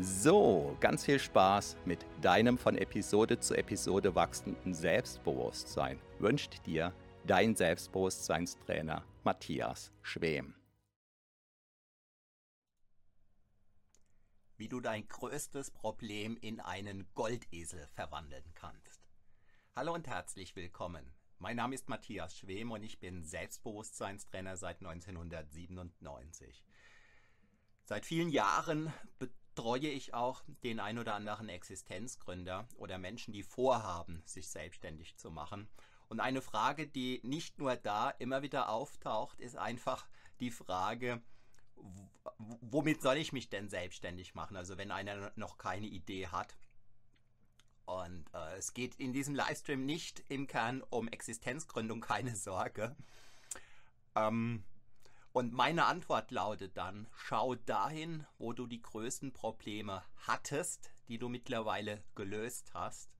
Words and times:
So, 0.00 0.76
ganz 0.80 1.04
viel 1.04 1.20
Spaß 1.20 1.76
mit 1.84 2.04
deinem 2.20 2.58
von 2.58 2.76
Episode 2.76 3.38
zu 3.38 3.54
Episode 3.54 4.16
wachsenden 4.16 4.74
Selbstbewusstsein 4.74 6.00
wünscht 6.18 6.66
dir 6.66 6.92
dein 7.24 7.54
Selbstbewusstseinstrainer 7.54 9.04
Matthias 9.22 9.92
Schwem. 10.02 10.56
Wie 14.56 14.68
du 14.68 14.80
dein 14.80 15.06
größtes 15.06 15.70
Problem 15.70 16.36
in 16.38 16.58
einen 16.58 17.06
Goldesel 17.14 17.86
verwandeln 17.94 18.50
kannst. 18.56 19.00
Hallo 19.76 19.94
und 19.94 20.08
herzlich 20.08 20.56
willkommen. 20.56 21.14
Mein 21.38 21.54
Name 21.54 21.76
ist 21.76 21.88
Matthias 21.88 22.36
Schwem 22.36 22.72
und 22.72 22.82
ich 22.82 22.98
bin 22.98 23.22
Selbstbewusstseinstrainer 23.22 24.56
seit 24.56 24.80
1997. 24.80 26.64
Seit 27.84 28.04
vielen 28.04 28.30
Jahren 28.30 28.92
betreue 29.54 29.88
ich 29.88 30.14
auch 30.14 30.42
den 30.64 30.80
ein 30.80 30.98
oder 30.98 31.14
anderen 31.14 31.48
Existenzgründer 31.48 32.66
oder 32.76 32.98
Menschen, 32.98 33.32
die 33.32 33.44
vorhaben, 33.44 34.22
sich 34.26 34.48
selbstständig 34.48 35.16
zu 35.16 35.30
machen. 35.30 35.68
Und 36.08 36.18
eine 36.18 36.42
Frage, 36.42 36.88
die 36.88 37.20
nicht 37.22 37.58
nur 37.58 37.76
da 37.76 38.10
immer 38.10 38.42
wieder 38.42 38.68
auftaucht, 38.68 39.40
ist 39.40 39.56
einfach 39.56 40.06
die 40.40 40.50
Frage, 40.50 41.22
womit 42.38 43.00
soll 43.00 43.16
ich 43.16 43.32
mich 43.32 43.48
denn 43.48 43.68
selbstständig 43.68 44.34
machen? 44.34 44.56
Also 44.56 44.76
wenn 44.76 44.90
einer 44.90 45.32
noch 45.36 45.56
keine 45.56 45.86
Idee 45.86 46.26
hat. 46.26 46.56
Und 47.86 48.24
äh, 48.34 48.56
es 48.56 48.74
geht 48.74 48.96
in 48.96 49.12
diesem 49.12 49.36
Livestream 49.36 49.86
nicht 49.86 50.24
im 50.28 50.48
Kern 50.48 50.82
um 50.90 51.06
Existenzgründung, 51.06 52.00
keine 52.00 52.34
Sorge. 52.34 52.96
Ähm, 54.16 54.64
und 55.34 55.52
meine 55.52 55.86
Antwort 55.86 56.30
lautet 56.30 56.76
dann, 56.76 57.08
schau 57.12 57.56
dahin, 57.56 58.24
wo 58.38 58.52
du 58.52 58.68
die 58.68 58.80
größten 58.80 59.32
Probleme 59.32 60.04
hattest, 60.14 60.92
die 61.08 61.18
du 61.18 61.28
mittlerweile 61.28 62.04
gelöst 62.14 62.70
hast. 62.72 63.10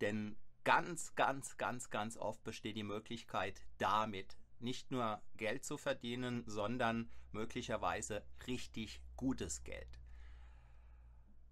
Denn 0.00 0.36
ganz, 0.64 1.14
ganz, 1.14 1.56
ganz, 1.56 1.88
ganz 1.88 2.16
oft 2.16 2.42
besteht 2.42 2.74
die 2.74 2.82
Möglichkeit, 2.82 3.62
damit 3.78 4.36
nicht 4.58 4.90
nur 4.90 5.22
Geld 5.36 5.64
zu 5.64 5.78
verdienen, 5.78 6.42
sondern 6.48 7.12
möglicherweise 7.30 8.24
richtig 8.48 9.00
gutes 9.14 9.62
Geld. 9.62 10.00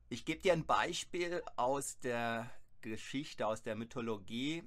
Ich 0.09 0.25
gebe 0.25 0.43
dir 0.43 0.55
ein 0.55 0.66
Beispiel 0.66 1.41
aus 1.55 2.00
der 2.00 2.50
Geschichte, 2.81 3.47
aus 3.47 3.62
der 3.62 3.76
Mythologie, 3.76 4.65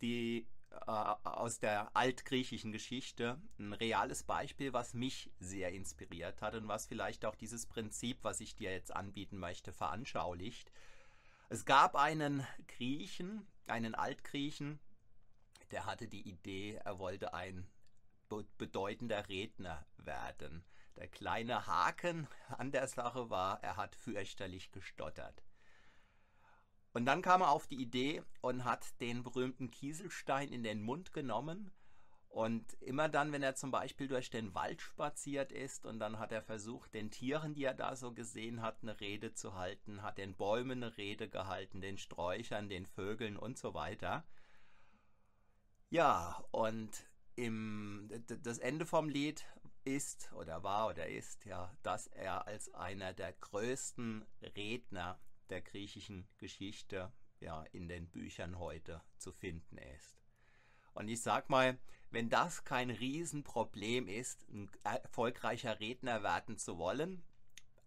die 0.00 0.46
aus 0.70 1.58
der 1.58 1.94
altgriechischen 1.96 2.72
Geschichte 2.72 3.40
ein 3.58 3.72
reales 3.72 4.22
Beispiel, 4.22 4.72
was 4.72 4.94
mich 4.94 5.30
sehr 5.38 5.72
inspiriert 5.72 6.42
hat 6.42 6.54
und 6.54 6.68
was 6.68 6.86
vielleicht 6.86 7.24
auch 7.24 7.34
dieses 7.34 7.66
Prinzip, 7.66 8.18
was 8.22 8.40
ich 8.40 8.54
dir 8.54 8.72
jetzt 8.72 8.94
anbieten 8.94 9.38
möchte, 9.38 9.72
veranschaulicht. 9.72 10.70
Es 11.48 11.64
gab 11.64 11.96
einen 11.96 12.46
Griechen, 12.68 13.46
einen 13.66 13.94
Altgriechen, 13.94 14.78
der 15.70 15.86
hatte 15.86 16.08
die 16.08 16.28
Idee, 16.28 16.80
er 16.84 16.98
wollte 16.98 17.34
ein 17.34 17.68
bedeutender 18.58 19.28
Redner 19.28 19.84
werden. 19.96 20.64
Der 20.96 21.08
kleine 21.08 21.66
Haken 21.66 22.28
an 22.48 22.70
der 22.70 22.86
Sache 22.86 23.30
war, 23.30 23.62
er 23.62 23.76
hat 23.76 23.96
fürchterlich 23.96 24.70
gestottert. 24.70 25.42
Und 26.92 27.06
dann 27.06 27.22
kam 27.22 27.42
er 27.42 27.50
auf 27.50 27.66
die 27.66 27.80
Idee 27.80 28.22
und 28.40 28.64
hat 28.64 29.00
den 29.00 29.22
berühmten 29.22 29.70
Kieselstein 29.70 30.52
in 30.52 30.62
den 30.62 30.82
Mund 30.82 31.12
genommen. 31.12 31.70
Und 32.28 32.74
immer 32.80 33.08
dann, 33.08 33.32
wenn 33.32 33.42
er 33.42 33.56
zum 33.56 33.72
Beispiel 33.72 34.06
durch 34.06 34.30
den 34.30 34.54
Wald 34.54 34.80
spaziert 34.80 35.50
ist 35.50 35.84
und 35.84 35.98
dann 35.98 36.20
hat 36.20 36.30
er 36.30 36.42
versucht, 36.42 36.94
den 36.94 37.10
Tieren, 37.10 37.54
die 37.54 37.64
er 37.64 37.74
da 37.74 37.96
so 37.96 38.12
gesehen 38.12 38.62
hat, 38.62 38.78
eine 38.82 39.00
Rede 39.00 39.34
zu 39.34 39.54
halten, 39.54 40.02
hat 40.02 40.18
den 40.18 40.36
Bäumen 40.36 40.82
eine 40.82 40.96
Rede 40.96 41.28
gehalten, 41.28 41.80
den 41.80 41.98
Sträuchern, 41.98 42.68
den 42.68 42.86
Vögeln 42.86 43.36
und 43.36 43.58
so 43.58 43.74
weiter. 43.74 44.24
Ja, 45.90 46.44
und 46.52 46.90
im, 47.34 48.08
das 48.26 48.58
Ende 48.58 48.86
vom 48.86 49.08
Lied 49.08 49.44
ist 49.84 50.32
oder 50.34 50.62
war 50.62 50.88
oder 50.88 51.08
ist 51.08 51.44
ja, 51.46 51.74
dass 51.82 52.06
er 52.06 52.46
als 52.46 52.72
einer 52.74 53.12
der 53.12 53.32
größten 53.32 54.24
Redner 54.54 55.18
der 55.50 55.60
griechischen 55.60 56.28
Geschichte 56.38 57.12
ja 57.40 57.64
in 57.72 57.88
den 57.88 58.08
Büchern 58.08 58.58
heute 58.58 59.02
zu 59.16 59.32
finden 59.32 59.78
ist. 59.96 60.18
Und 60.94 61.08
ich 61.08 61.22
sag 61.22 61.48
mal, 61.48 61.78
wenn 62.10 62.28
das 62.28 62.64
kein 62.64 62.90
Riesenproblem 62.90 64.08
ist, 64.08 64.48
ein 64.48 64.70
erfolgreicher 64.82 65.78
Redner 65.80 66.22
werden 66.22 66.58
zu 66.58 66.78
wollen, 66.78 67.22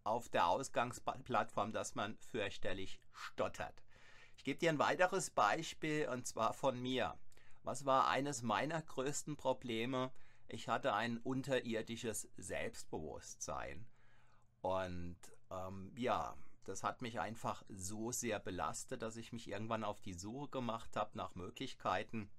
auf 0.04 0.30
der 0.30 0.48
Ausgangsplattform, 0.48 1.72
dass 1.72 1.96
man 1.96 2.18
fürchterlich 2.18 3.00
stottert. 3.12 3.84
Ich 4.36 4.44
gebe 4.44 4.60
dir 4.60 4.70
ein 4.70 4.80
weiteres 4.80 5.30
Beispiel 5.30 6.08
und 6.10 6.28
zwar 6.28 6.54
von 6.54 6.82
mir. 6.82 7.18
Was 7.64 7.86
war 7.86 8.08
eines 8.08 8.42
meiner 8.42 8.82
größten 8.82 9.38
Probleme? 9.38 10.12
Ich 10.48 10.68
hatte 10.68 10.94
ein 10.94 11.18
unterirdisches 11.20 12.30
Selbstbewusstsein. 12.36 13.86
Und 14.62 15.18
ähm, 15.50 15.94
ja, 15.98 16.36
das 16.64 16.84
hat 16.84 17.02
mich 17.02 17.20
einfach 17.20 17.64
so 17.70 18.12
sehr 18.12 18.40
belastet, 18.40 19.02
dass 19.02 19.18
ich 19.18 19.34
mich 19.34 19.50
irgendwann 19.50 19.84
auf 19.84 20.02
die 20.02 20.14
Suche 20.14 20.50
gemacht 20.50 20.96
habe 20.96 21.18
nach 21.18 21.36
Möglichkeiten. 21.36 22.30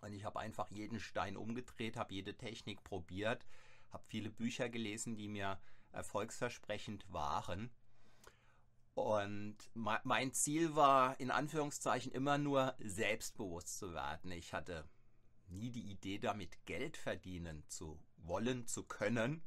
Und 0.00 0.12
ich 0.12 0.24
habe 0.24 0.40
einfach 0.40 0.70
jeden 0.70 0.98
Stein 0.98 1.36
umgedreht, 1.36 1.96
habe 1.96 2.14
jede 2.14 2.36
Technik 2.36 2.82
probiert, 2.82 3.46
habe 3.90 4.04
viele 4.08 4.30
Bücher 4.30 4.68
gelesen, 4.68 5.16
die 5.16 5.28
mir 5.28 5.60
erfolgsversprechend 5.92 7.10
waren. 7.12 7.70
Und 8.94 9.56
mein 9.74 10.32
Ziel 10.32 10.74
war 10.74 11.18
in 11.18 11.30
Anführungszeichen 11.30 12.12
immer 12.12 12.36
nur 12.36 12.74
selbstbewusst 12.78 13.78
zu 13.78 13.94
werden. 13.94 14.30
Ich 14.32 14.52
hatte 14.52 14.88
nie 15.48 15.70
die 15.70 15.90
Idee 15.90 16.18
damit 16.18 16.66
Geld 16.66 16.96
verdienen 16.96 17.64
zu 17.68 17.98
wollen, 18.16 18.66
zu 18.66 18.84
können. 18.84 19.42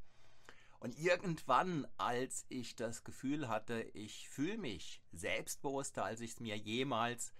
Und 0.80 0.98
irgendwann, 0.98 1.88
als 1.98 2.46
ich 2.50 2.76
das 2.76 3.04
Gefühl 3.04 3.48
hatte, 3.48 3.82
ich 3.94 4.30
fühle 4.30 4.58
mich 4.58 5.02
selbstbewusster, 5.12 6.04
als 6.04 6.22
ich 6.22 6.32
es 6.32 6.40
mir 6.40 6.58
jemals 6.58 7.34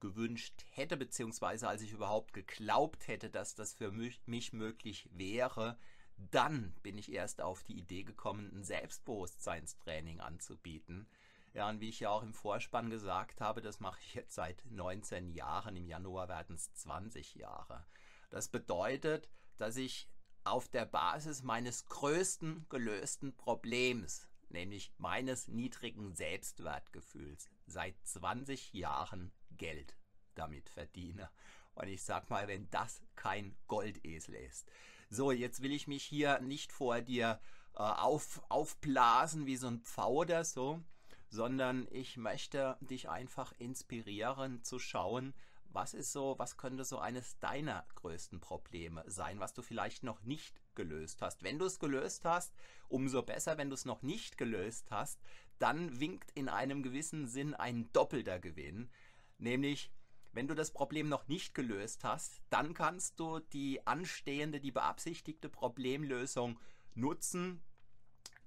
gewünscht 0.00 0.64
hätte, 0.70 0.96
beziehungsweise 0.96 1.66
als 1.68 1.80
ich 1.80 1.92
überhaupt 1.92 2.34
geglaubt 2.34 3.08
hätte, 3.08 3.30
dass 3.30 3.54
das 3.54 3.72
für 3.72 3.90
mich, 3.90 4.20
mich 4.26 4.52
möglich 4.52 5.08
wäre, 5.12 5.78
dann 6.16 6.74
bin 6.82 6.98
ich 6.98 7.10
erst 7.10 7.40
auf 7.40 7.62
die 7.64 7.78
Idee 7.78 8.02
gekommen, 8.02 8.50
ein 8.54 8.64
Selbstbewusstseinstraining 8.64 10.20
anzubieten. 10.20 11.08
Ja, 11.54 11.68
und 11.68 11.80
wie 11.80 11.88
ich 11.88 12.00
ja 12.00 12.10
auch 12.10 12.22
im 12.22 12.34
Vorspann 12.34 12.90
gesagt 12.90 13.40
habe, 13.40 13.62
das 13.62 13.80
mache 13.80 14.00
ich 14.00 14.14
jetzt 14.14 14.34
seit 14.34 14.64
19 14.70 15.30
Jahren. 15.30 15.76
Im 15.76 15.86
Januar 15.86 16.28
werden 16.28 16.56
es 16.56 16.72
20 16.74 17.36
Jahre. 17.36 17.86
Das 18.30 18.48
bedeutet, 18.48 19.30
dass 19.56 19.76
ich 19.76 20.08
auf 20.44 20.68
der 20.68 20.84
Basis 20.84 21.42
meines 21.42 21.86
größten 21.86 22.66
gelösten 22.68 23.34
Problems, 23.36 24.28
nämlich 24.48 24.92
meines 24.98 25.48
niedrigen 25.48 26.14
Selbstwertgefühls, 26.14 27.48
seit 27.66 27.94
20 28.04 28.72
Jahren 28.72 29.32
Geld 29.56 29.96
damit 30.34 30.68
verdiene. 30.68 31.30
Und 31.74 31.88
ich 31.88 32.02
sag 32.02 32.30
mal, 32.30 32.46
wenn 32.46 32.70
das 32.70 33.02
kein 33.16 33.56
Goldesel 33.66 34.34
ist. 34.34 34.70
So, 35.10 35.32
jetzt 35.32 35.62
will 35.62 35.72
ich 35.72 35.86
mich 35.86 36.04
hier 36.04 36.40
nicht 36.40 36.72
vor 36.72 37.00
dir 37.00 37.40
äh, 37.74 37.78
auf, 37.78 38.42
aufblasen 38.48 39.46
wie 39.46 39.56
so 39.56 39.66
ein 39.68 39.80
Pfau 39.80 40.12
oder 40.12 40.44
so, 40.44 40.80
sondern 41.28 41.88
ich 41.90 42.16
möchte 42.16 42.76
dich 42.80 43.08
einfach 43.08 43.52
inspirieren 43.58 44.62
zu 44.62 44.78
schauen, 44.78 45.34
was 45.74 45.94
ist 45.94 46.12
so, 46.12 46.38
was 46.38 46.56
könnte 46.56 46.84
so 46.84 46.98
eines 46.98 47.38
deiner 47.40 47.84
größten 47.96 48.40
Probleme 48.40 49.04
sein, 49.06 49.40
was 49.40 49.52
du 49.52 49.62
vielleicht 49.62 50.02
noch 50.02 50.22
nicht 50.22 50.60
gelöst 50.74 51.20
hast. 51.20 51.42
Wenn 51.42 51.58
du 51.58 51.66
es 51.66 51.78
gelöst 51.78 52.24
hast, 52.24 52.54
umso 52.88 53.22
besser. 53.22 53.58
Wenn 53.58 53.70
du 53.70 53.74
es 53.74 53.84
noch 53.84 54.02
nicht 54.02 54.38
gelöst 54.38 54.90
hast, 54.90 55.20
dann 55.58 56.00
winkt 56.00 56.30
in 56.32 56.48
einem 56.48 56.82
gewissen 56.82 57.26
Sinn 57.26 57.54
ein 57.54 57.92
doppelter 57.92 58.38
Gewinn, 58.38 58.90
nämlich 59.38 59.90
wenn 60.32 60.48
du 60.48 60.54
das 60.54 60.72
Problem 60.72 61.08
noch 61.08 61.28
nicht 61.28 61.54
gelöst 61.54 62.02
hast, 62.02 62.42
dann 62.50 62.74
kannst 62.74 63.20
du 63.20 63.38
die 63.38 63.86
anstehende, 63.86 64.58
die 64.60 64.72
beabsichtigte 64.72 65.48
Problemlösung 65.48 66.58
nutzen, 66.94 67.62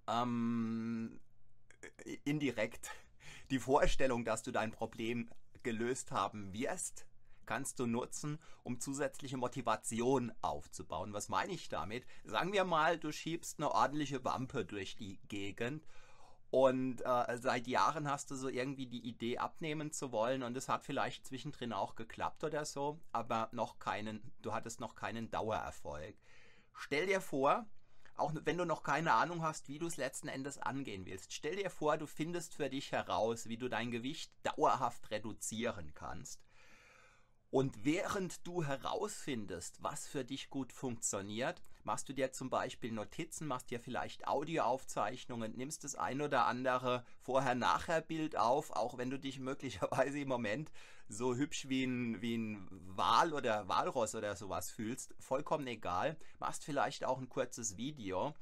ähm, 0.05 1.21
indirekt 2.25 2.89
die 3.51 3.59
Vorstellung, 3.59 4.25
dass 4.25 4.43
du 4.43 4.51
dein 4.51 4.71
Problem 4.71 5.29
gelöst 5.63 6.11
haben 6.11 6.51
wirst, 6.51 7.07
kannst 7.47 7.79
du 7.79 7.87
nutzen, 7.87 8.37
um 8.63 8.79
zusätzliche 8.79 9.37
Motivation 9.37 10.31
aufzubauen. 10.41 11.13
Was 11.13 11.29
meine 11.29 11.53
ich 11.53 11.69
damit? 11.69 12.05
Sagen 12.23 12.53
wir 12.53 12.65
mal, 12.65 12.99
du 12.99 13.11
schiebst 13.11 13.57
eine 13.57 13.71
ordentliche 13.71 14.23
Wampe 14.23 14.65
durch 14.65 14.95
die 14.95 15.19
Gegend 15.27 15.87
und 16.49 17.01
äh, 17.01 17.37
seit 17.37 17.67
Jahren 17.67 18.09
hast 18.09 18.31
du 18.31 18.35
so 18.35 18.47
irgendwie 18.47 18.87
die 18.87 19.05
Idee 19.05 19.37
abnehmen 19.37 19.91
zu 19.91 20.11
wollen 20.11 20.43
und 20.43 20.55
es 20.55 20.69
hat 20.69 20.83
vielleicht 20.83 21.27
zwischendrin 21.27 21.73
auch 21.73 21.95
geklappt 21.95 22.43
oder 22.43 22.63
so, 22.63 22.99
aber 23.11 23.49
noch 23.51 23.79
keinen, 23.79 24.21
du 24.41 24.53
hattest 24.53 24.79
noch 24.79 24.95
keinen 24.95 25.29
Dauererfolg. 25.29 26.15
Stell 26.73 27.07
dir 27.07 27.19
vor, 27.19 27.65
auch 28.15 28.31
wenn 28.45 28.57
du 28.57 28.65
noch 28.65 28.81
keine 28.81 29.13
Ahnung 29.13 29.43
hast, 29.43 29.67
wie 29.67 29.77
du 29.77 29.87
es 29.87 29.97
letzten 29.97 30.29
Endes 30.29 30.57
angehen 30.57 31.05
willst, 31.05 31.33
stell 31.33 31.57
dir 31.57 31.69
vor, 31.69 31.97
du 31.97 32.07
findest 32.07 32.55
für 32.55 32.69
dich 32.69 32.93
heraus, 32.93 33.49
wie 33.49 33.57
du 33.57 33.67
dein 33.67 33.91
Gewicht 33.91 34.31
dauerhaft 34.43 35.11
reduzieren 35.11 35.93
kannst. 35.93 36.46
Und 37.57 37.83
während 37.83 38.45
du 38.45 38.63
herausfindest, 38.63 39.81
was 39.81 40.07
für 40.07 40.23
dich 40.23 40.51
gut 40.51 40.71
funktioniert, 40.71 41.59
machst 41.83 42.07
du 42.07 42.13
dir 42.13 42.31
zum 42.31 42.51
Beispiel 42.51 42.91
Notizen, 42.91 43.47
machst 43.47 43.71
dir 43.71 43.79
vielleicht 43.79 44.27
Audioaufzeichnungen, 44.27 45.57
nimmst 45.57 45.83
das 45.83 45.95
ein 45.95 46.21
oder 46.21 46.45
andere 46.45 47.03
Vorher-Nachher-Bild 47.21 48.37
auf, 48.37 48.69
auch 48.69 48.99
wenn 48.99 49.09
du 49.09 49.17
dich 49.17 49.39
möglicherweise 49.39 50.19
im 50.19 50.27
Moment 50.27 50.71
so 51.09 51.33
hübsch 51.33 51.67
wie 51.67 51.85
ein, 51.85 52.21
wie 52.21 52.37
ein 52.37 52.67
Wal 52.69 53.33
oder 53.33 53.67
Walross 53.67 54.13
oder 54.13 54.35
sowas 54.35 54.69
fühlst, 54.69 55.15
vollkommen 55.17 55.65
egal, 55.65 56.15
machst 56.37 56.63
vielleicht 56.63 57.05
auch 57.05 57.17
ein 57.17 57.27
kurzes 57.27 57.75
Video. 57.75 58.35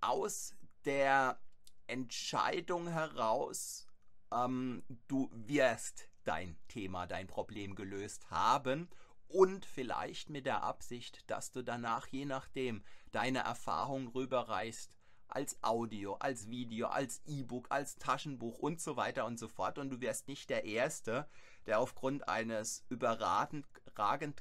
Aus 0.00 0.54
der 0.84 1.40
Entscheidung 1.88 2.86
heraus, 2.86 3.88
ähm, 4.30 4.84
du 5.08 5.28
wirst 5.32 6.08
dein 6.24 6.56
Thema, 6.68 7.06
dein 7.06 7.26
Problem 7.26 7.74
gelöst 7.74 8.30
haben 8.30 8.88
und 9.28 9.64
vielleicht 9.64 10.30
mit 10.30 10.46
der 10.46 10.62
Absicht, 10.62 11.28
dass 11.30 11.50
du 11.50 11.62
danach 11.62 12.06
je 12.08 12.24
nachdem 12.24 12.82
deine 13.12 13.40
Erfahrung 13.40 14.08
rüberreißt 14.08 14.94
als 15.28 15.62
Audio, 15.62 16.14
als 16.14 16.48
Video, 16.48 16.86
als 16.86 17.20
E-Book, 17.26 17.66
als 17.70 17.96
Taschenbuch 17.96 18.58
und 18.58 18.80
so 18.80 18.96
weiter 18.96 19.24
und 19.24 19.38
so 19.38 19.48
fort 19.48 19.78
und 19.78 19.90
du 19.90 20.00
wirst 20.00 20.28
nicht 20.28 20.50
der 20.50 20.64
Erste, 20.64 21.28
der 21.66 21.80
aufgrund 21.80 22.28
eines 22.28 22.84
überragend 22.88 23.66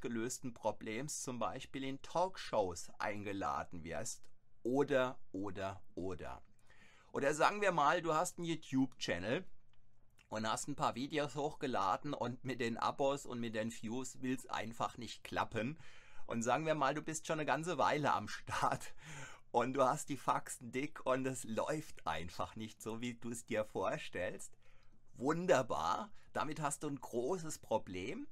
gelösten 0.01 0.53
Problems 0.53 1.24
zum 1.24 1.39
Beispiel 1.39 1.83
in 1.83 2.01
Talkshows 2.01 2.91
eingeladen 3.00 3.83
wirst 3.83 4.21
oder 4.62 5.18
oder 5.31 5.81
oder. 5.95 6.41
Oder 7.12 7.33
sagen 7.33 7.62
wir 7.62 7.71
mal, 7.71 8.01
du 8.01 8.13
hast 8.13 8.38
einen 8.38 8.45
YouTube-Channel 8.45 9.45
und 10.33 10.50
hast 10.50 10.68
ein 10.68 10.75
paar 10.75 10.95
Videos 10.95 11.35
hochgeladen 11.35 12.13
und 12.13 12.44
mit 12.44 12.59
den 12.59 12.77
Abos 12.77 13.25
und 13.25 13.39
mit 13.39 13.53
den 13.53 13.71
Views 13.71 14.21
will 14.21 14.35
es 14.35 14.50
einfach 14.50 14.97
nicht 14.97 15.24
klappen. 15.24 15.77
Und 16.25 16.41
sagen 16.41 16.65
wir 16.65 16.74
mal, 16.74 16.95
du 16.95 17.01
bist 17.01 17.27
schon 17.27 17.39
eine 17.39 17.45
ganze 17.45 17.77
Weile 17.77 18.13
am 18.13 18.27
Start 18.27 18.94
und 19.51 19.74
du 19.74 19.83
hast 19.83 20.09
die 20.09 20.18
Faxen 20.18 20.71
dick 20.71 21.06
und 21.06 21.27
es 21.27 21.44
läuft 21.44 22.07
einfach 22.07 22.56
nicht 22.56 22.81
so, 22.81 23.00
wie 23.00 23.13
du 23.13 23.30
es 23.30 23.45
dir 23.45 23.63
vorstellst. 23.63 24.51
Wunderbar, 25.15 26.09
damit 26.33 26.59
hast 26.59 26.81
du 26.81 26.88
ein 26.88 27.00
großes 27.00 27.59
Problem. 27.59 28.27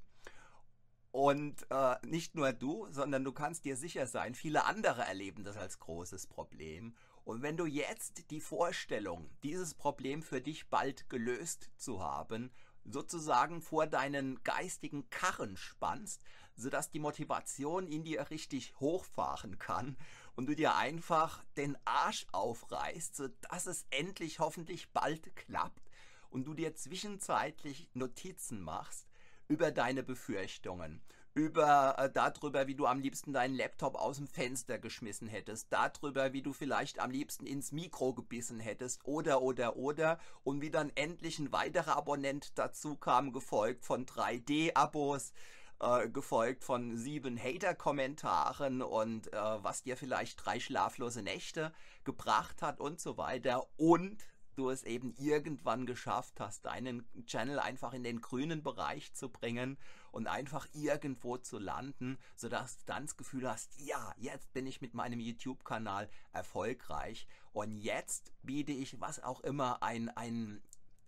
Und 1.11 1.67
äh, 1.69 1.95
nicht 2.03 2.35
nur 2.35 2.53
du, 2.53 2.87
sondern 2.89 3.23
du 3.23 3.33
kannst 3.33 3.65
dir 3.65 3.75
sicher 3.75 4.07
sein, 4.07 4.33
viele 4.33 4.65
andere 4.65 5.03
erleben 5.03 5.43
das 5.43 5.57
als 5.57 5.77
großes 5.77 6.27
Problem. 6.27 6.95
Und 7.23 7.41
wenn 7.41 7.57
du 7.57 7.65
jetzt 7.65 8.31
die 8.31 8.41
Vorstellung, 8.41 9.29
dieses 9.43 9.73
Problem 9.73 10.23
für 10.23 10.41
dich 10.41 10.69
bald 10.69 11.09
gelöst 11.09 11.69
zu 11.77 12.01
haben, 12.01 12.51
sozusagen 12.83 13.61
vor 13.61 13.85
deinen 13.85 14.43
geistigen 14.43 15.09
Karren 15.09 15.55
spannst, 15.55 16.23
sodass 16.55 16.89
die 16.89 16.99
Motivation 16.99 17.87
in 17.87 18.03
dir 18.03 18.29
richtig 18.29 18.79
hochfahren 18.79 19.59
kann 19.59 19.97
und 20.35 20.47
du 20.47 20.55
dir 20.55 20.75
einfach 20.75 21.43
den 21.57 21.77
Arsch 21.85 22.25
aufreißt, 22.31 23.15
sodass 23.15 23.67
es 23.67 23.85
endlich 23.91 24.39
hoffentlich 24.39 24.91
bald 24.91 25.35
klappt 25.35 25.91
und 26.29 26.45
du 26.45 26.53
dir 26.53 26.75
zwischenzeitlich 26.75 27.89
Notizen 27.93 28.61
machst 28.61 29.07
über 29.47 29.71
deine 29.71 30.01
Befürchtungen 30.01 31.01
über 31.33 31.95
äh, 31.97 32.09
darüber, 32.11 32.67
wie 32.67 32.75
du 32.75 32.85
am 32.85 32.99
liebsten 32.99 33.33
deinen 33.33 33.55
Laptop 33.55 33.95
aus 33.95 34.17
dem 34.17 34.27
Fenster 34.27 34.79
geschmissen 34.79 35.27
hättest, 35.27 35.67
darüber, 35.71 36.33
wie 36.33 36.41
du 36.41 36.53
vielleicht 36.53 36.99
am 36.99 37.11
liebsten 37.11 37.45
ins 37.45 37.71
Mikro 37.71 38.13
gebissen 38.13 38.59
hättest 38.59 39.05
oder 39.05 39.41
oder 39.41 39.77
oder 39.77 40.19
und 40.43 40.61
wie 40.61 40.71
dann 40.71 40.91
endlich 40.95 41.39
ein 41.39 41.51
weiterer 41.51 41.95
Abonnent 41.95 42.57
dazu 42.57 42.95
kam, 42.95 43.31
gefolgt 43.31 43.85
von 43.85 44.05
3D-Abos, 44.05 45.31
äh, 45.79 46.09
gefolgt 46.09 46.63
von 46.63 46.97
sieben 46.97 47.41
Hater-Kommentaren 47.41 48.81
und 48.81 49.31
äh, 49.31 49.37
was 49.37 49.83
dir 49.83 49.95
vielleicht 49.95 50.45
drei 50.45 50.59
schlaflose 50.59 51.21
Nächte 51.21 51.71
gebracht 52.03 52.61
hat 52.61 52.79
und 52.81 52.99
so 52.99 53.17
weiter 53.17 53.67
und 53.77 54.25
du 54.61 54.69
es 54.69 54.83
eben 54.83 55.15
irgendwann 55.17 55.87
geschafft 55.87 56.39
hast, 56.39 56.65
deinen 56.65 57.03
Channel 57.25 57.59
einfach 57.59 57.93
in 57.93 58.03
den 58.03 58.21
grünen 58.21 58.61
Bereich 58.61 59.11
zu 59.13 59.29
bringen 59.29 59.79
und 60.11 60.27
einfach 60.27 60.67
irgendwo 60.73 61.37
zu 61.37 61.57
landen, 61.57 62.19
sodass 62.35 62.77
du 62.77 62.83
dann 62.85 63.05
das 63.05 63.17
Gefühl 63.17 63.49
hast, 63.49 63.79
ja, 63.79 64.13
jetzt 64.17 64.53
bin 64.53 64.67
ich 64.67 64.81
mit 64.81 64.93
meinem 64.93 65.19
YouTube-Kanal 65.19 66.07
erfolgreich 66.31 67.25
und 67.53 67.71
jetzt 67.71 68.31
biete 68.43 68.71
ich 68.71 69.01
was 69.01 69.23
auch 69.23 69.41
immer, 69.41 69.81
ein, 69.81 70.09
ein 70.09 70.61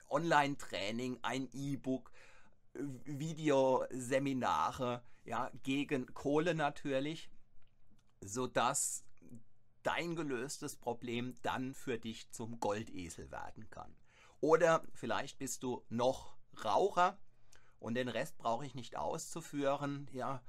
Online-Training, 0.10 1.20
ein 1.22 1.48
E-Book, 1.54 2.12
Videoseminare, 2.74 5.04
ja, 5.26 5.52
gegen 5.62 6.12
Kohle 6.14 6.56
natürlich, 6.56 7.30
sodass 8.22 9.04
dein 9.84 10.16
gelöstes 10.16 10.76
Problem 10.76 11.36
dann 11.42 11.74
für 11.74 11.98
dich 11.98 12.32
zum 12.32 12.60
Goldesel 12.60 13.32
werden 13.32 13.70
kann. 13.70 13.96
Oder 14.40 14.84
vielleicht 14.94 15.38
bist 15.38 15.64
du 15.64 15.84
noch 15.90 16.36
Raucher 16.64 17.18
und 17.80 17.96
den 17.96 18.10
Rest 18.10 18.38
brauche 18.38 18.66
ich 18.66 18.76
nicht 18.76 18.98
auszuführen. 18.98 20.10
Ja, 20.12 20.42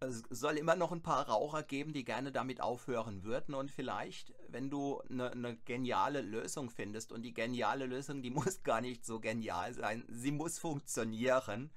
es 0.00 0.22
soll 0.30 0.58
immer 0.58 0.76
noch 0.76 0.92
ein 0.92 1.02
paar 1.02 1.28
Raucher 1.28 1.62
geben, 1.62 1.92
die 1.92 2.04
gerne 2.04 2.32
damit 2.32 2.60
aufhören 2.60 3.24
würden. 3.24 3.54
Und 3.54 3.70
vielleicht, 3.70 4.34
wenn 4.48 4.70
du 4.70 5.00
eine, 5.10 5.32
eine, 5.32 5.56
geniale 5.56 6.20
Lösung 6.20 6.70
findest, 6.70 7.12
und 7.12 7.22
die 7.22 7.34
geniale 7.34 7.86
Lösung, 7.86 8.22
die 8.22 8.30
muss 8.38 8.62
gar 8.62 8.80
nicht 8.80 9.04
so 9.04 9.20
genial 9.20 9.74
sein, 9.74 10.04
sie 10.08 10.32
muss 10.32 10.58
funktionieren. 10.58 11.70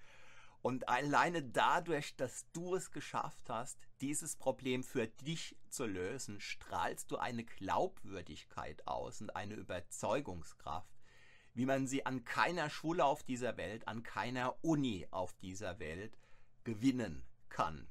Und 0.62 0.90
alleine 0.90 1.42
dadurch, 1.42 2.16
dass 2.16 2.46
du 2.54 2.76
es 2.76 2.92
geschafft 2.92 3.50
hast, 3.50 3.80
dieses 4.00 4.36
Problem 4.36 4.84
für 4.84 5.08
dich 5.08 5.56
zu 5.70 5.86
lösen, 5.86 6.40
strahlst 6.40 7.10
du 7.12 7.18
eine 7.18 7.44
Glaubwürdigkeit 7.44 8.88
aus 8.88 9.22
und 9.22 9.36
eine 9.36 9.56
Überzeugungskraft, 9.56 11.02
wie 11.56 11.66
man 11.66 11.88
sie 11.88 12.06
an 12.06 12.26
keiner 12.26 12.70
Schule 12.70 13.06
auf 13.06 13.24
dieser 13.24 13.58
Welt, 13.58 13.88
an 13.88 14.04
keiner 14.04 14.56
Uni 14.64 15.08
auf 15.10 15.34
dieser 15.40 15.80
Welt 15.80 16.16
gewinnen 16.64 17.24
kann. 17.50 17.88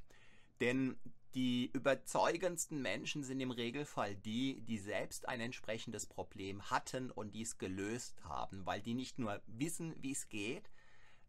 Denn 0.61 0.97
die 1.35 1.71
überzeugendsten 1.73 2.83
Menschen 2.83 3.23
sind 3.23 3.41
im 3.41 3.53
Regelfall 3.53 4.17
die, 4.17 4.63
die 4.63 4.79
selbst 4.79 5.29
ein 5.29 5.41
entsprechendes 5.41 6.07
Problem 6.07 6.71
hatten 6.71 7.11
und 7.11 7.35
dies 7.35 7.59
gelöst 7.59 8.25
haben, 8.25 8.67
weil 8.67 8.81
die 8.81 8.95
nicht 8.95 9.19
nur 9.19 9.41
wissen, 9.47 9.95
wie 10.01 10.13
es 10.13 10.29
geht, 10.29 10.71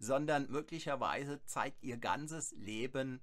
sondern 0.02 0.50
möglicherweise 0.50 1.44
zeigt 1.46 1.84
ihr 1.84 1.98
ganzes 1.98 2.52
Leben, 2.54 3.22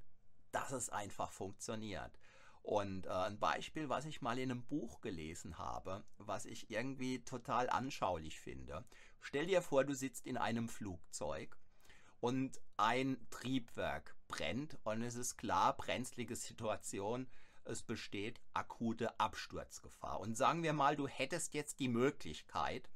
dass 0.52 0.70
es 0.70 0.88
einfach 0.90 1.32
funktioniert. 1.32 2.18
Und 2.62 3.06
äh, 3.06 3.10
ein 3.10 3.38
Beispiel, 3.38 3.88
was 3.88 4.04
ich 4.04 4.22
mal 4.22 4.38
in 4.38 4.50
einem 4.50 4.64
Buch 4.64 5.00
gelesen 5.00 5.58
habe, 5.58 6.04
was 6.18 6.44
ich 6.46 6.70
irgendwie 6.70 7.24
total 7.24 7.68
anschaulich 7.68 8.38
finde. 8.38 8.84
Stell 9.20 9.46
dir 9.46 9.60
vor, 9.60 9.84
du 9.84 9.94
sitzt 9.94 10.26
in 10.26 10.36
einem 10.36 10.68
Flugzeug 10.68 11.56
und 12.20 12.60
ein 12.76 13.26
Triebwerk 13.30 14.14
brennt 14.28 14.78
und 14.84 15.02
es 15.02 15.16
ist 15.16 15.36
klar, 15.36 15.76
brenzlige 15.76 16.36
Situation, 16.36 17.26
es 17.64 17.82
besteht 17.82 18.40
akute 18.54 19.18
Absturzgefahr. 19.18 20.20
Und 20.20 20.36
sagen 20.36 20.62
wir 20.62 20.72
mal, 20.72 20.94
du 20.94 21.08
hättest 21.08 21.54
jetzt 21.54 21.80
die 21.80 21.88
Möglichkeit, 21.88 22.88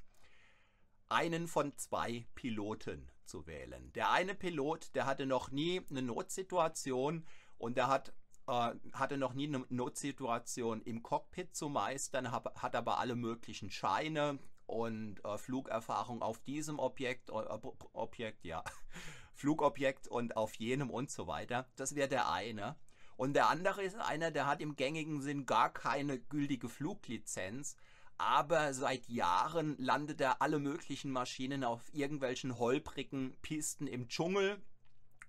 einen 1.09 1.49
von 1.49 1.77
zwei 1.77 2.27
Piloten 2.35 3.12
zu 3.27 3.47
wählen. 3.47 3.93
Der 3.95 4.11
eine 4.11 4.35
Pilot, 4.35 4.95
der 4.95 5.07
hatte 5.07 5.27
noch 5.27 5.51
nie 5.51 5.83
eine 5.91 6.03
Notsituation 6.03 7.27
und 7.59 7.77
der 7.77 7.89
hat 7.89 8.13
äh, 8.47 8.75
hatte 8.93 9.19
noch 9.19 9.35
nie 9.35 9.47
eine 9.47 9.65
Notsituation 9.69 10.83
im 10.83 11.03
Cockpit 11.03 11.55
zu 11.55 11.69
meistern, 11.69 12.33
hat 12.33 12.75
aber 12.75 12.99
alle 12.99 13.15
möglichen 13.15 13.71
Scheine 13.71 14.39
und 14.67 15.25
äh, 15.25 15.39
Flugerfahrung 15.39 16.23
auf 16.23 16.41
diesem 16.41 16.79
Objekt, 16.79 17.31
äh, 17.31 17.59
Objekt, 17.93 18.45
ja, 18.45 18.65
Flugobjekt 19.33 20.09
und 20.09 20.37
auf 20.37 20.55
jenem 20.55 20.91
und 20.91 21.11
so 21.11 21.27
weiter. 21.27 21.69
Das 21.77 21.95
wäre 21.95 22.09
der 22.09 22.31
eine. 22.31 22.77
Und 23.17 23.35
der 23.35 23.49
andere 23.49 23.83
ist 23.83 23.97
einer, 23.97 24.31
der 24.31 24.47
hat 24.47 24.61
im 24.61 24.75
gängigen 24.75 25.21
Sinn 25.21 25.47
gar 25.47 25.73
keine 25.73 26.19
gültige 26.19 26.69
Fluglizenz, 26.69 27.77
aber 28.19 28.75
seit 28.75 29.09
Jahren 29.09 29.77
landet 29.79 30.21
er 30.21 30.43
alle 30.43 30.59
möglichen 30.59 31.11
Maschinen 31.11 31.65
auf 31.65 31.83
irgendwelchen 31.93 32.59
holprigen 32.59 33.37
Pisten 33.43 33.87
im 33.87 34.09
Dschungel 34.09 34.63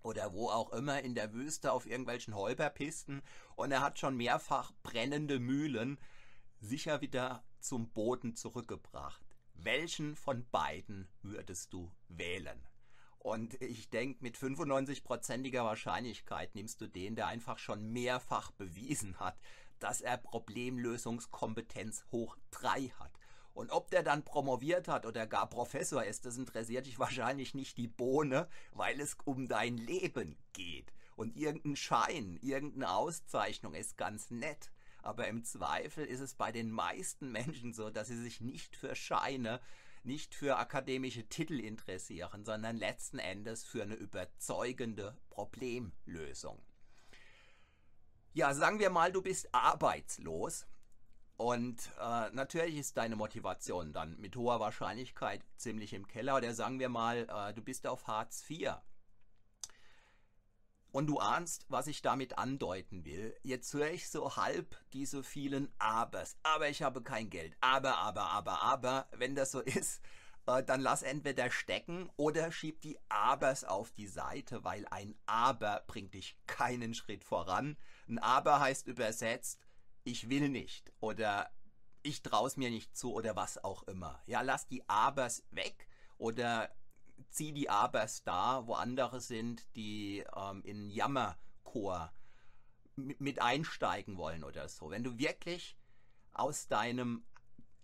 oder 0.01 0.33
wo 0.33 0.49
auch 0.49 0.71
immer 0.73 1.01
in 1.01 1.15
der 1.15 1.33
Wüste 1.33 1.71
auf 1.71 1.85
irgendwelchen 1.85 2.35
Holperpisten 2.35 3.21
und 3.55 3.71
er 3.71 3.81
hat 3.81 3.99
schon 3.99 4.17
mehrfach 4.17 4.71
brennende 4.83 5.39
Mühlen 5.39 5.97
sicher 6.59 7.01
wieder 7.01 7.43
zum 7.59 7.89
Boden 7.89 8.35
zurückgebracht. 8.35 9.23
Welchen 9.53 10.15
von 10.15 10.45
beiden 10.49 11.07
würdest 11.21 11.73
du 11.73 11.91
wählen? 12.09 12.67
Und 13.23 13.61
ich 13.61 13.89
denke, 13.89 14.21
mit 14.21 14.37
95%iger 14.37 15.63
Wahrscheinlichkeit 15.63 16.55
nimmst 16.55 16.81
du 16.81 16.87
den, 16.87 17.15
der 17.15 17.27
einfach 17.27 17.57
schon 17.57 17.93
mehrfach 17.93 18.51
bewiesen 18.51 19.17
hat, 19.17 19.39
dass 19.83 19.99
er 19.99 20.17
Problemlösungskompetenz 20.17 22.05
hoch 22.09 22.37
3 22.51 22.93
hat. 22.99 23.11
Und 23.53 23.69
ob 23.69 23.91
der 23.91 24.01
dann 24.01 24.23
promoviert 24.23 24.87
hat 24.87 25.05
oder 25.05 25.27
gar 25.27 25.49
Professor 25.49 26.03
ist, 26.03 26.25
das 26.25 26.37
interessiert 26.37 26.85
dich 26.85 26.99
wahrscheinlich 26.99 27.53
nicht 27.53 27.77
die 27.77 27.89
Bohne, 27.89 28.47
weil 28.71 28.99
es 29.01 29.17
um 29.25 29.49
dein 29.49 29.77
Leben 29.77 30.37
geht. 30.53 30.93
Und 31.17 31.35
irgendein 31.35 31.75
Schein, 31.75 32.39
irgendeine 32.41 32.91
Auszeichnung 32.91 33.73
ist 33.73 33.97
ganz 33.97 34.31
nett. 34.31 34.71
Aber 35.01 35.27
im 35.27 35.43
Zweifel 35.43 36.05
ist 36.05 36.21
es 36.21 36.33
bei 36.33 36.53
den 36.53 36.71
meisten 36.71 37.29
Menschen 37.31 37.73
so, 37.73 37.89
dass 37.89 38.07
sie 38.07 38.17
sich 38.17 38.39
nicht 38.39 38.77
für 38.77 38.95
Scheine, 38.95 39.59
nicht 40.03 40.33
für 40.33 40.57
akademische 40.57 41.27
Titel 41.27 41.59
interessieren, 41.59 42.45
sondern 42.45 42.77
letzten 42.77 43.19
Endes 43.19 43.65
für 43.65 43.83
eine 43.83 43.95
überzeugende 43.95 45.17
Problemlösung. 45.29 46.57
Ja, 48.33 48.53
sagen 48.55 48.79
wir 48.79 48.89
mal, 48.89 49.11
du 49.11 49.21
bist 49.21 49.53
arbeitslos 49.53 50.65
und 51.37 51.91
äh, 51.99 52.29
natürlich 52.31 52.77
ist 52.77 52.97
deine 52.97 53.15
Motivation 53.15 53.93
dann 53.93 54.17
mit 54.19 54.35
hoher 54.35 54.59
Wahrscheinlichkeit 54.59 55.43
ziemlich 55.55 55.93
im 55.93 56.07
Keller. 56.07 56.37
Oder 56.37 56.53
sagen 56.55 56.79
wir 56.79 56.89
mal, 56.89 57.27
äh, 57.29 57.53
du 57.53 57.61
bist 57.61 57.85
auf 57.85 58.07
Hartz 58.07 58.43
IV. 58.49 58.71
Und 60.91 61.07
du 61.07 61.19
ahnst, 61.19 61.65
was 61.69 61.87
ich 61.87 62.01
damit 62.01 62.37
andeuten 62.37 63.05
will. 63.05 63.35
Jetzt 63.43 63.73
höre 63.73 63.91
ich 63.91 64.09
so 64.09 64.35
halb 64.35 64.75
diese 64.93 65.23
vielen 65.23 65.71
Abers. 65.79 66.35
Aber 66.43 66.69
ich 66.69 66.81
habe 66.81 67.03
kein 67.03 67.29
Geld. 67.29 67.55
Aber, 67.61 67.97
aber, 67.97 68.31
aber, 68.31 68.61
aber. 68.61 69.07
Wenn 69.11 69.35
das 69.35 69.51
so 69.51 69.59
ist, 69.61 70.01
äh, 70.45 70.63
dann 70.63 70.81
lass 70.81 71.03
entweder 71.03 71.49
stecken 71.51 72.09
oder 72.17 72.51
schieb 72.51 72.81
die 72.81 72.97
Abers 73.09 73.63
auf 73.63 73.91
die 73.91 74.07
Seite, 74.07 74.63
weil 74.63 74.85
ein 74.89 75.15
Aber 75.25 75.83
bringt 75.87 76.13
dich 76.13 76.37
keinen 76.47 76.93
Schritt 76.93 77.23
voran. 77.23 77.77
Ein 78.07 78.19
Aber 78.19 78.59
heißt 78.59 78.87
übersetzt, 78.87 79.65
ich 80.03 80.29
will 80.29 80.49
nicht 80.49 80.91
oder 80.99 81.49
ich 82.01 82.21
traue 82.21 82.47
es 82.47 82.57
mir 82.57 82.69
nicht 82.69 82.95
zu 82.97 83.13
oder 83.13 83.35
was 83.35 83.63
auch 83.63 83.83
immer. 83.83 84.21
Ja, 84.25 84.41
lass 84.41 84.67
die 84.67 84.87
Abers 84.89 85.43
weg 85.51 85.87
oder 86.17 86.69
zieh 87.29 87.53
die 87.53 87.69
Abers 87.69 88.23
da, 88.23 88.67
wo 88.67 88.73
andere 88.73 89.21
sind, 89.21 89.63
die 89.75 90.25
ähm, 90.35 90.61
in 90.65 90.89
Jammerchor 90.89 92.13
mit 92.95 93.41
einsteigen 93.41 94.17
wollen 94.17 94.43
oder 94.43 94.67
so. 94.67 94.91
Wenn 94.91 95.03
du 95.03 95.17
wirklich 95.17 95.77
aus 96.33 96.67
deinem 96.67 97.25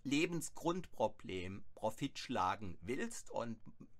Lebensgrundproblem 0.04 1.64
Profit 1.74 2.18
schlagen 2.18 2.78
willst 2.80 3.30
und 3.30 3.58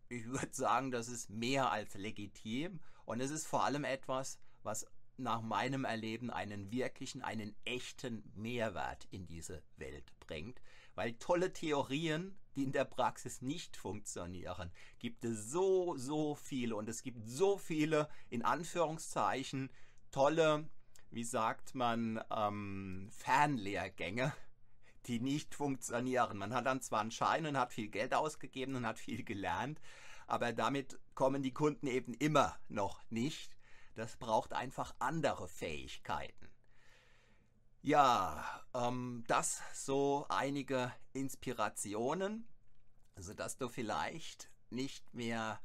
ich 0.09 0.27
würde 0.27 0.53
sagen, 0.53 0.91
das 0.91 1.09
ist 1.09 1.31
mehr 1.31 1.71
als 1.71 1.95
legitim 1.95 2.81
und 3.05 3.21
es 3.21 3.31
ist 3.31 3.47
vor 3.47 3.65
allem 3.65 3.85
etwas, 3.85 4.39
was 4.63 4.87
nach 5.21 5.43
meinem 5.43 5.85
Erleben 5.85 6.31
einen 6.31 6.73
wirklichen, 6.73 7.23
einen 7.23 7.55
echten 7.65 8.31
Mehrwert 8.35 9.07
in 9.11 9.27
diese 9.27 9.63
Welt 9.77 10.13
bringt. 10.21 10.61
Weil 10.95 11.13
tolle 11.15 11.53
Theorien, 11.53 12.37
die 12.57 12.65
in 12.65 12.73
der 12.73 12.85
Praxis 12.85 13.43
nicht 13.43 13.77
funktionieren, 13.77 14.73
gibt 14.99 15.25
es 15.25 15.51
so, 15.51 15.97
so 15.97 16.35
viele. 16.35 16.75
Und 16.75 16.89
es 16.89 17.03
gibt 17.03 17.29
so 17.29 17.59
viele, 17.59 18.09
in 18.29 18.43
Anführungszeichen, 18.43 19.71
tolle, 20.11 20.69
wie 21.11 21.25
sagt 21.25 21.75
man, 21.75 22.23
ähm, 22.31 23.09
Fernlehrgänge, 23.13 24.33
die 25.07 25.21
nicht 25.21 25.55
funktionieren. 25.55 26.39
Man 26.39 26.55
hat 26.55 26.67
dann 26.67 26.83
zwar 26.83 27.01
einen 27.01 27.11
Schein 27.11 27.47
und 27.47 27.59
hat 27.59 27.73
viel 27.73 27.89
Geld 27.89 28.15
ausgegeben 28.15 28.75
und 28.75 28.87
hat 28.87 28.99
viel 28.99 29.25
gelernt, 29.25 29.81
aber 30.27 30.53
damit 30.53 30.99
kommen 31.15 31.43
die 31.43 31.53
Kunden 31.55 31.87
eben 31.87 32.15
immer 32.15 32.57
noch 32.69 33.01
nicht 33.11 33.57
das 34.01 34.17
braucht 34.17 34.53
einfach 34.53 34.95
andere 34.99 35.49
Fähigkeiten. 35.49 36.49
Ja, 37.83 38.65
ähm, 38.75 39.25
das 39.27 39.61
so 39.75 40.27
einige 40.29 40.93
Inspirationen, 41.13 42.47
sodass 43.17 43.57
du 43.57 43.69
vielleicht 43.69 44.51
nicht 44.71 45.15
mehr 45.15 45.61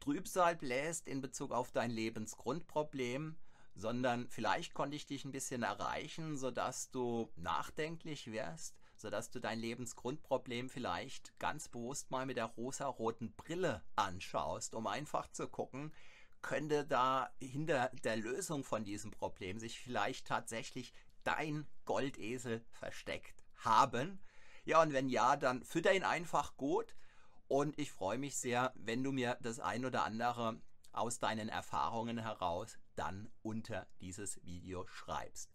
Trübsal 0.00 0.56
bläst 0.56 1.08
in 1.08 1.20
Bezug 1.20 1.52
auf 1.52 1.72
dein 1.72 1.90
Lebensgrundproblem, 1.90 3.36
sondern 3.74 4.28
vielleicht 4.28 4.74
konnte 4.74 4.96
ich 4.96 5.06
dich 5.06 5.24
ein 5.24 5.32
bisschen 5.32 5.62
erreichen, 5.62 6.36
sodass 6.36 6.90
du 6.90 7.32
nachdenklich 7.36 8.30
wirst, 8.30 8.76
sodass 8.96 9.30
du 9.30 9.40
dein 9.40 9.58
Lebensgrundproblem 9.58 10.70
vielleicht 10.70 11.38
ganz 11.38 11.68
bewusst 11.68 12.10
mal 12.10 12.26
mit 12.26 12.36
der 12.36 12.46
rosa-roten 12.46 13.34
Brille 13.34 13.82
anschaust, 13.96 14.74
um 14.74 14.86
einfach 14.86 15.28
zu 15.30 15.48
gucken, 15.48 15.92
könnte 16.42 16.84
da 16.86 17.30
hinter 17.40 17.90
der 18.04 18.16
Lösung 18.16 18.64
von 18.64 18.84
diesem 18.84 19.10
Problem 19.10 19.58
sich 19.58 19.80
vielleicht 19.80 20.26
tatsächlich 20.26 20.92
dein 21.24 21.66
Goldesel 21.86 22.64
versteckt 22.70 23.44
haben? 23.56 24.20
Ja, 24.64 24.82
und 24.82 24.92
wenn 24.92 25.08
ja, 25.08 25.36
dann 25.36 25.64
fütter 25.64 25.92
ihn 25.92 26.04
einfach 26.04 26.56
gut. 26.56 26.94
Und 27.48 27.78
ich 27.78 27.92
freue 27.92 28.18
mich 28.18 28.36
sehr, 28.36 28.72
wenn 28.76 29.02
du 29.02 29.12
mir 29.12 29.38
das 29.42 29.60
ein 29.60 29.84
oder 29.84 30.04
andere 30.04 30.60
aus 30.92 31.18
deinen 31.18 31.48
Erfahrungen 31.48 32.18
heraus 32.18 32.78
dann 32.96 33.30
unter 33.42 33.86
dieses 34.00 34.44
Video 34.44 34.86
schreibst. 34.86 35.54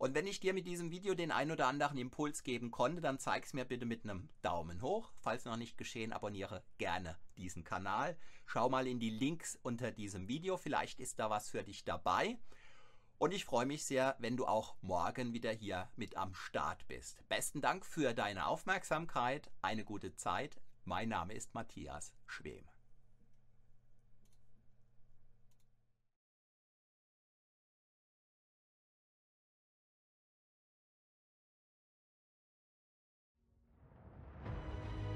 Und 0.00 0.14
wenn 0.14 0.26
ich 0.26 0.40
dir 0.40 0.54
mit 0.54 0.66
diesem 0.66 0.90
Video 0.90 1.14
den 1.14 1.30
ein 1.30 1.50
oder 1.50 1.66
anderen 1.66 1.98
Impuls 1.98 2.42
geben 2.42 2.70
konnte, 2.70 3.02
dann 3.02 3.18
zeig 3.18 3.44
es 3.44 3.52
mir 3.52 3.66
bitte 3.66 3.84
mit 3.84 4.04
einem 4.04 4.30
Daumen 4.40 4.80
hoch. 4.80 5.12
Falls 5.20 5.44
noch 5.44 5.58
nicht 5.58 5.76
geschehen, 5.76 6.14
abonniere 6.14 6.64
gerne 6.78 7.18
diesen 7.36 7.64
Kanal. 7.64 8.16
Schau 8.46 8.70
mal 8.70 8.86
in 8.86 8.98
die 8.98 9.10
Links 9.10 9.58
unter 9.62 9.90
diesem 9.92 10.26
Video, 10.26 10.56
vielleicht 10.56 11.00
ist 11.00 11.18
da 11.18 11.28
was 11.28 11.50
für 11.50 11.62
dich 11.62 11.84
dabei. 11.84 12.38
Und 13.18 13.34
ich 13.34 13.44
freue 13.44 13.66
mich 13.66 13.84
sehr, 13.84 14.16
wenn 14.18 14.38
du 14.38 14.46
auch 14.46 14.74
morgen 14.80 15.34
wieder 15.34 15.52
hier 15.52 15.90
mit 15.96 16.16
am 16.16 16.32
Start 16.32 16.88
bist. 16.88 17.22
Besten 17.28 17.60
Dank 17.60 17.84
für 17.84 18.14
deine 18.14 18.46
Aufmerksamkeit, 18.46 19.50
eine 19.60 19.84
gute 19.84 20.14
Zeit. 20.14 20.62
Mein 20.84 21.10
Name 21.10 21.34
ist 21.34 21.52
Matthias 21.52 22.14
Schwem. 22.26 22.64